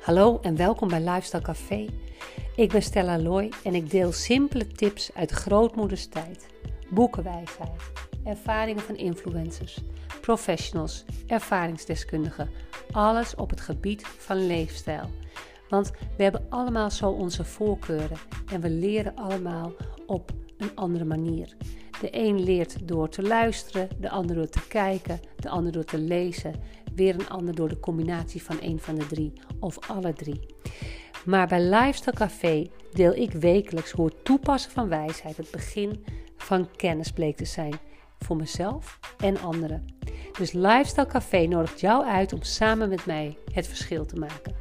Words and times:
Hallo 0.00 0.38
en 0.42 0.56
welkom 0.56 0.88
bij 0.88 1.00
Lifestyle 1.00 1.42
Café. 1.42 1.86
Ik 2.56 2.72
ben 2.72 2.82
Stella 2.82 3.18
Loy 3.18 3.52
en 3.64 3.74
ik 3.74 3.90
deel 3.90 4.12
simpele 4.12 4.66
tips 4.66 5.14
uit 5.14 5.30
grootmoeders 5.30 6.06
tijd, 6.06 6.46
boekenwijsheid, 6.90 7.82
ervaringen 8.24 8.82
van 8.82 8.96
influencers, 8.96 9.80
professionals, 10.20 11.04
ervaringsdeskundigen, 11.26 12.50
alles 12.90 13.34
op 13.34 13.50
het 13.50 13.60
gebied 13.60 14.06
van 14.06 14.46
leefstijl. 14.46 15.10
Want 15.68 15.90
we 16.16 16.22
hebben 16.22 16.46
allemaal 16.48 16.90
zo 16.90 17.10
onze 17.10 17.44
voorkeuren 17.44 18.18
en 18.52 18.60
we 18.60 18.70
leren 18.70 19.16
allemaal 19.16 19.72
op 20.06 20.30
een 20.56 20.76
andere 20.76 21.04
manier. 21.04 21.56
De 22.00 22.08
een 22.10 22.44
leert 22.44 22.88
door 22.88 23.08
te 23.08 23.22
luisteren, 23.22 23.88
de 23.98 24.10
ander 24.10 24.36
door 24.36 24.48
te 24.48 24.66
kijken, 24.68 25.20
de 25.36 25.48
ander 25.48 25.72
door 25.72 25.84
te 25.84 25.98
lezen, 25.98 26.54
weer 26.94 27.14
een 27.14 27.28
ander 27.28 27.54
door 27.54 27.68
de 27.68 27.80
combinatie 27.80 28.42
van 28.42 28.56
een 28.60 28.78
van 28.78 28.94
de 28.94 29.06
drie 29.06 29.32
of 29.60 29.90
alle 29.90 30.12
drie. 30.12 30.46
Maar 31.24 31.46
bij 31.46 31.60
Lifestyle 31.60 32.16
Café 32.16 32.66
deel 32.92 33.14
ik 33.14 33.32
wekelijks 33.32 33.90
hoe 33.90 34.06
het 34.06 34.24
toepassen 34.24 34.70
van 34.72 34.88
wijsheid 34.88 35.36
het 35.36 35.50
begin 35.50 36.04
van 36.36 36.68
kennis 36.76 37.12
bleek 37.12 37.36
te 37.36 37.44
zijn 37.44 37.74
voor 38.18 38.36
mezelf 38.36 38.98
en 39.18 39.40
anderen. 39.40 39.84
Dus 40.38 40.52
Lifestyle 40.52 41.06
Café 41.06 41.46
nodigt 41.46 41.80
jou 41.80 42.06
uit 42.06 42.32
om 42.32 42.42
samen 42.42 42.88
met 42.88 43.06
mij 43.06 43.36
het 43.52 43.66
verschil 43.66 44.06
te 44.06 44.16
maken. 44.16 44.54